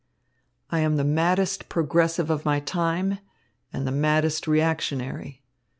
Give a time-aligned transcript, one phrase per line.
[0.71, 3.19] I am the maddest progressive of my time
[3.71, 5.43] and the maddest reactionary.